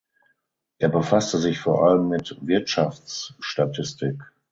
Er 0.79 0.89
befasste 0.89 1.37
sich 1.37 1.59
vor 1.59 1.87
allem 1.87 2.07
mit 2.07 2.35
Wirtschaftsstatistik. 2.41 4.19